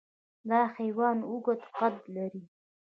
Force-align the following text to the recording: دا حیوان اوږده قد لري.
دا 0.49 0.61
حیوان 0.75 1.17
اوږده 1.29 1.67
قد 1.77 1.95
لري. 2.15 2.41